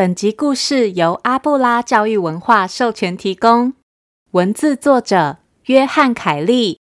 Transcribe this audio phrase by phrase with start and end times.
[0.00, 3.74] 本集故事由阿布拉教育文化授权提供，
[4.30, 6.78] 文字作者约翰·凯利，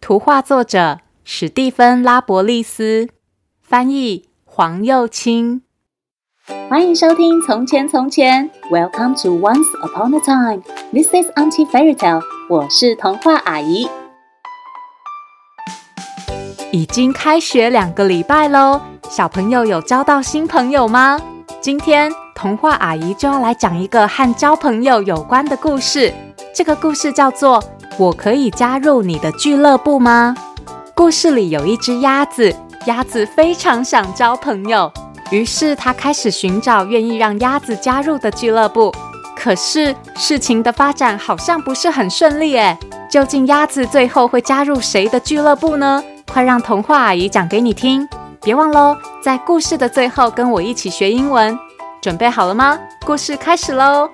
[0.00, 3.10] 图画作者史蒂芬·拉伯利斯，
[3.60, 5.60] 翻译黄又清。
[6.70, 10.62] 欢迎收听《从前从前》，Welcome to Once Upon a Time。
[10.90, 13.86] This is Auntie Fairy Tale，我是童话阿姨。
[16.72, 21.20] 已经开学两个礼拜喽，小朋友有交到新朋友吗？
[21.60, 22.10] 今天
[22.44, 26.12] 童话阿姨就要来讲一个和交朋友有关的故事。
[26.54, 27.58] 这个故事叫做
[27.96, 30.36] 《我可以加入你的俱乐部吗》。
[30.94, 32.54] 故事里有一只鸭子，
[32.84, 34.92] 鸭子非常想交朋友，
[35.30, 38.92] 于是它开始寻找愿意让鸭子加入的俱乐部。
[39.34, 42.76] 可是事情的发展好像不是很顺利诶，
[43.10, 46.04] 究竟鸭子最后会加入谁的俱乐部呢？
[46.30, 48.06] 快让童话阿姨讲给你听！
[48.42, 51.58] 别忘喽，在故事的最后跟我一起学英文。
[52.04, 52.78] 准备好了吗？
[53.06, 54.10] 故事开始喽！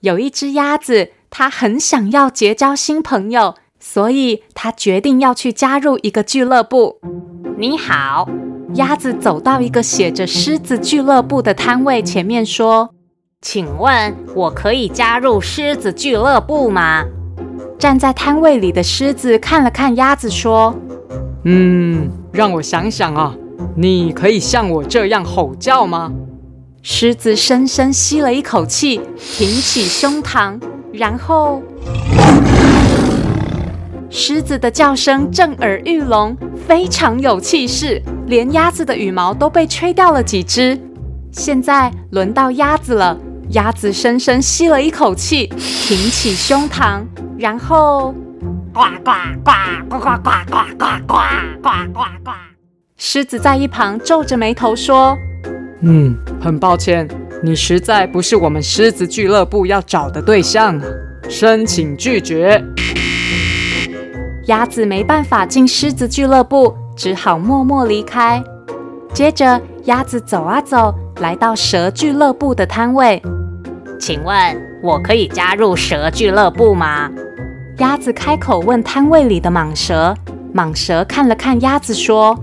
[0.00, 6.98] 有一只鸭子，它很想要结交新朋友，所以它决定要去加入一个俱乐部。
[7.56, 8.28] 你好，
[8.74, 12.92] 鸭子走到一个写着“狮子俱乐部”的摊位前面说
[13.40, 17.04] ：“请问，我可以加入狮子俱乐部吗？”
[17.78, 20.74] 站在摊位里的狮子看了看鸭子，说
[21.46, 23.34] ：“嗯，让我想想啊，
[23.76, 26.12] 你可以像我这样吼叫吗？”
[26.82, 29.00] 狮子深深吸了一口气，
[29.36, 30.58] 挺起胸膛，
[30.92, 31.62] 然后，
[34.08, 36.34] 狮子的叫声震耳欲聋，
[36.66, 40.80] 非常有气势，连鸭子的羽毛都被吹掉了几只。
[41.30, 43.18] 现在轮到鸭子了，
[43.50, 45.46] 鸭子深深吸了一口气，
[45.86, 47.02] 挺起胸膛。
[47.38, 48.14] 然后，
[48.72, 49.10] 呱呱
[49.44, 49.50] 呱
[49.88, 51.14] 呱呱呱呱呱呱
[51.60, 52.30] 呱呱呱。
[52.96, 55.16] 狮子在一旁皱着眉头说
[55.82, 57.08] ：“嗯，很抱歉，
[57.42, 60.84] 你实在不是我们狮子俱乐部要找的对象啊，
[61.28, 62.62] 申请拒绝。”
[64.46, 68.42] 鸭子没办法进狮子俱乐部，只好默默离开。
[69.12, 73.20] 接着，鸭子走啊走，来到蛇俱乐部的摊位。
[73.98, 77.10] 请问，我可以加入蛇俱乐部吗？
[77.80, 80.14] 鸭子开口问摊位里的蟒蛇，
[80.54, 82.38] 蟒蛇看了看鸭子，说：“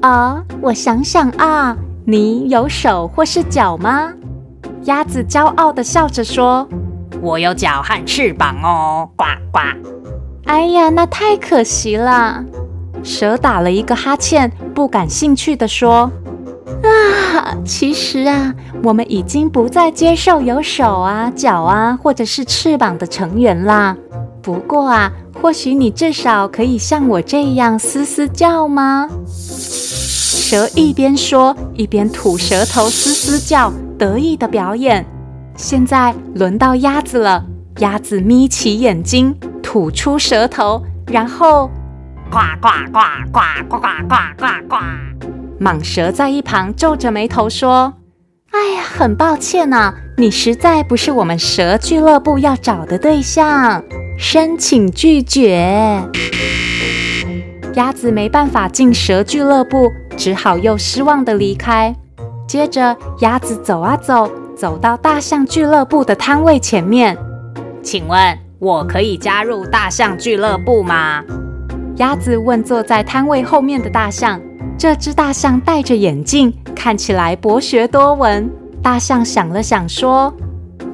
[0.00, 4.10] 啊，我想想啊，你有手或是脚吗？”
[4.84, 6.66] 鸭子骄傲地笑着说
[7.20, 9.60] ：“我有脚和翅膀哦，呱呱。”
[10.48, 12.42] 哎呀，那太可惜了。
[13.02, 16.10] 蛇打了一个哈欠，不感兴趣地说
[16.82, 23.94] ：“啊，其实啊，我们已经不再接受有手啊、脚啊或者是翅膀的成员啦。”
[24.42, 29.08] 不过啊，或许你至少可以像我这样嘶嘶叫吗？
[29.28, 35.06] 蛇一边说，一边吐舌头嘶嘶叫，得意的表演。
[35.56, 37.44] 现在轮到鸭子了，
[37.78, 41.70] 鸭子眯起眼睛，吐出舌头，然后
[42.28, 43.00] 呱呱呱
[43.32, 44.76] 呱呱呱呱呱呱。
[45.64, 47.94] 蟒蛇在一旁皱着眉头说
[48.50, 53.80] ：“哎呀，很抱歉呐，你实在不是我们蛇俱乐部要找的对象。”
[54.24, 56.00] 申请拒绝，
[57.74, 61.92] 鸭子没办法进蛇俱乐部，只好又失望地离开。
[62.46, 67.18] 接着，鸭子走啊走，走到大象俱乐部的摊位前面。
[67.82, 71.24] 请问，我可以加入大象俱乐部吗？
[71.96, 74.40] 鸭子问坐在摊位后面的大象。
[74.78, 78.48] 这只大象戴着眼镜，看起来博学多闻。
[78.80, 80.32] 大象想了想，说：“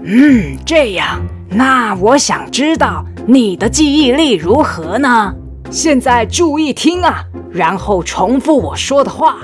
[0.02, 5.34] 嗯，这样。”那我想知道你的记忆力如何呢？
[5.70, 9.36] 现在注意听啊，然后重复我说的话。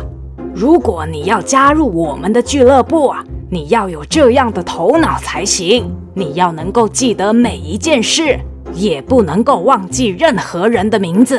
[0.55, 5.95] 如果你要加入我们的俱乐部啊，你要有这样的头脑才行。
[6.15, 8.41] 你要能够记得每一件事，
[8.73, 11.39] 也不能够忘记任何人的名字。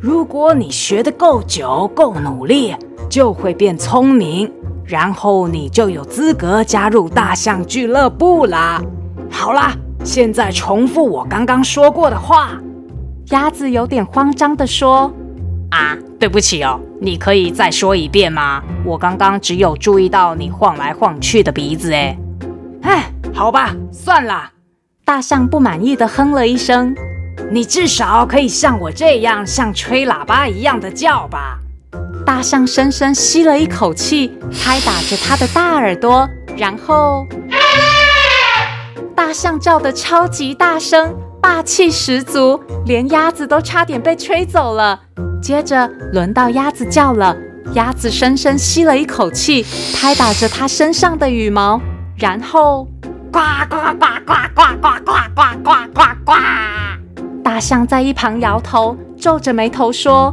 [0.00, 2.74] 如果你学得够久、够努力，
[3.08, 4.52] 就会变聪明，
[4.84, 8.82] 然后你就有资格加入大象俱乐部啦。
[9.30, 9.72] 好啦。
[10.04, 12.60] 现在重复我刚刚说过的话。
[13.30, 15.10] 鸭子有点慌张地说
[15.72, 18.62] ：“啊，对不起哦，你可以再说一遍吗？
[18.84, 22.18] 我刚刚只有注意到你晃来晃去的鼻子。”哎，
[22.82, 24.50] 哎，好吧，算了。
[25.06, 26.94] 大象不满意地哼了一声
[27.50, 31.58] ：“你至少可以像我这样，像吹喇叭一样的叫吧。”
[32.26, 36.28] 大象深深吸了一口气，拍打着它的大耳朵，
[36.58, 37.26] 然后。
[39.34, 45.00] 大象叫得超级大声，霸气十足，连鸭子都差点被吹走了。
[45.42, 47.36] 接着轮到鸭子叫了，
[47.72, 51.80] 鸭子深深吸了一口气，拍打着它身上的羽毛，
[52.16, 52.84] 然后
[53.32, 56.32] 呱呱呱呱呱呱呱呱呱呱呱。
[57.42, 60.32] 大象在一旁摇头，皱着眉头说：“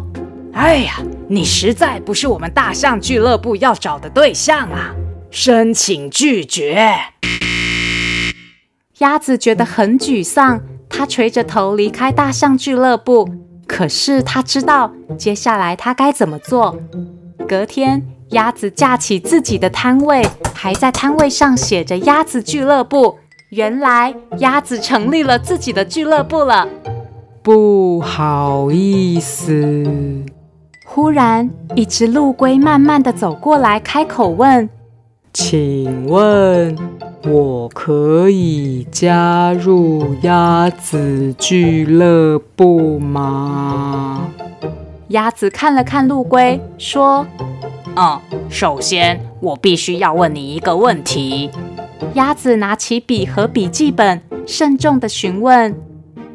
[0.53, 0.94] 哎呀，
[1.27, 4.94] 你实在不是我们大象俱乐部要找的对象啊，
[5.31, 6.95] 申请拒绝。”
[9.01, 13.27] 鸭子觉得很沮丧，它垂着头离开大象俱乐部。
[13.68, 16.77] 可是它知道接下来它该怎么做。
[17.48, 23.18] 隔天，鸭子架起自己的摊位，还在摊位上写着“鸭子俱乐部”。
[23.50, 26.69] 原来，鸭子成立了自己的俱乐部了。
[27.42, 29.83] 不好意思。
[30.86, 34.69] 忽然，一只陆龟慢慢地走过来，开口问
[35.33, 36.77] ：“请问，
[37.23, 44.29] 我可以加入鸭子俱乐部吗？”
[45.09, 47.27] 鸭子看了看陆龟，说
[47.95, 48.19] ：“嗯，
[48.50, 51.51] 首先，我必须要问你一个问题。”
[52.15, 55.75] 鸭子拿起笔和笔记本，慎重地询问。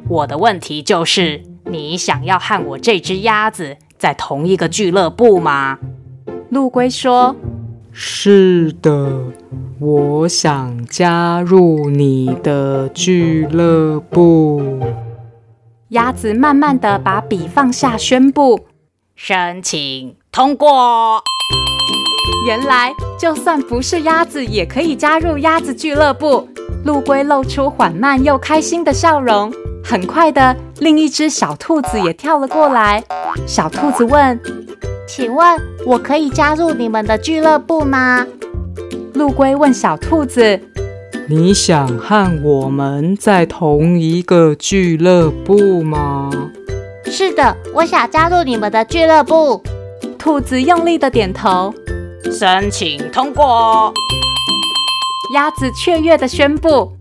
[0.08, 5.78] 我的问题就是，你想要和我这只鸭子在同一个俱乐部吗？
[6.50, 7.34] 陆龟说
[7.98, 9.10] ：“是的，
[9.80, 14.62] 我想加入你的俱乐部。”
[15.88, 18.66] 鸭子慢慢的把笔放下，宣布
[19.16, 21.22] ：“申请通过。”
[22.46, 26.46] 原来，就算不是鸭子，也可以加入鸭子俱乐部。
[26.84, 29.50] 陆龟露出缓慢又开心的笑容。
[29.82, 33.02] 很快的，另一只小兔子也跳了过来。
[33.46, 34.38] 小兔子问
[35.06, 38.26] ：“请问，我可以加入你们的俱乐部吗？”
[39.14, 40.60] 陆龟问小兔子
[41.28, 46.30] ：“你想和我们在同一个俱乐部吗
[47.06, 49.62] ？”“是的，我想加入你们的俱乐部。”
[50.18, 51.72] 兔子用力的点头。
[52.32, 53.92] 申请通过。
[55.32, 56.92] 鸭子雀跃的宣布。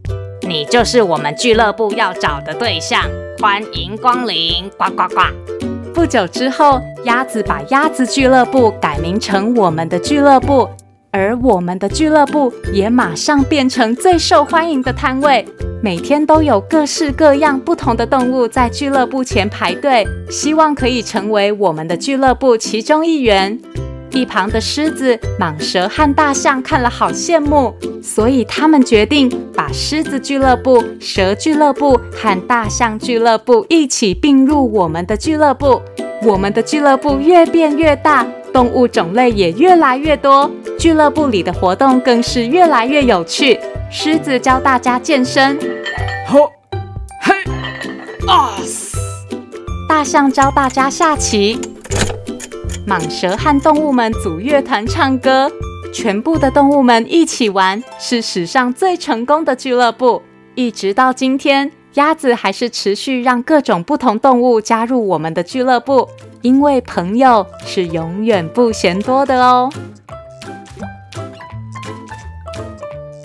[0.48, 3.02] 你就是我们俱乐部要找的对象，
[3.40, 4.70] 欢迎光临！
[4.78, 5.75] 呱呱呱！
[6.06, 10.70] 不久之后，鸭子把鸭子俱乐部改名成我们的俱乐部，
[11.10, 15.44] 而我们的俱乐部也马上变成最受欢迎的摊位，
[15.82, 23.60] 每天都有各式各样不同的动物在俱乐部前排队，希望可以成为我们的俱乐部其中一员。
[24.12, 35.82] 一旁的狮子、蟒蛇和大象看了好羡慕，所以他们决定把狮子俱乐部、蛇俱乐部和大象俱乐部一起并入我们的俱乐部。
[36.26, 40.50] 我们的俱乐部越变越大，动物种类也越来越多，
[40.80, 43.60] 俱乐部里的活动更是越来越有趣。
[43.92, 45.56] 狮子教大家健身，
[46.28, 46.52] 吼，
[47.22, 47.36] 嘿，
[48.28, 48.58] 啊！
[49.88, 51.60] 大象教大家下棋。
[52.88, 55.52] 蟒蛇和动物们组乐团唱歌，
[55.94, 60.24] 全部的动物们一起玩，是史上最成功的俱乐部。
[60.56, 66.08] 一直到今天，鸭子还是持续让各种不同动物加入我们的俱乐部，
[66.42, 69.70] 因为朋友是永远不嫌多的哦。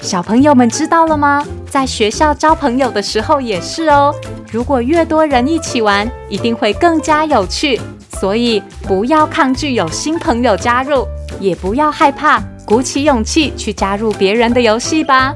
[0.03, 1.45] 小朋友们知道了吗？
[1.69, 4.15] 在学校交朋友的时候也是哦。
[4.53, 7.81] 如果越多人一起玩，一定会更加有趣。
[8.21, 11.07] 所以不要抗拒有新朋友加入，
[11.41, 15.35] 也不要害怕，鼓起勇气去加入别人的游戏吧。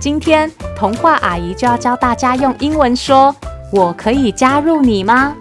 [0.00, 3.36] 今天童话阿姨就要教大家用英文说
[3.70, 5.34] ：“我可以加入你吗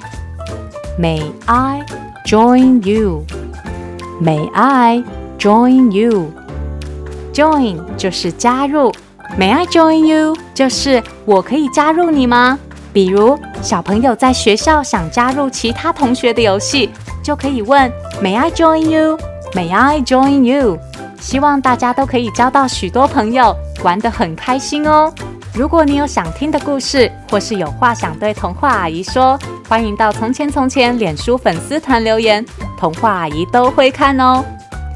[1.00, 1.82] ？”May I
[2.25, 5.01] join you？May I
[5.39, 8.92] join you？Join 就是加入
[9.39, 10.36] ，May I join you？
[10.54, 12.60] 就是我可以加入你吗？
[12.92, 16.89] 比如，小朋友在学校想加入其他同学的游戏，
[17.24, 17.89] 就可以问
[18.22, 19.18] “May I join you?
[19.54, 20.78] May I join you?”
[21.19, 25.13] 希望大家都可以交到许多朋友，玩得很开心哦。
[25.53, 32.45] 如果你有想听的故事，或是有话想对童话阿姨说，欢迎到“从前从前”脸书粉丝团留言，
[32.77, 34.43] 童话阿姨都会看哦。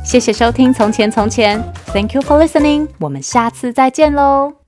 [0.05, 1.61] 谢谢收听《从前从前》
[1.93, 4.62] ，Thank you for listening，我们下次再见喽。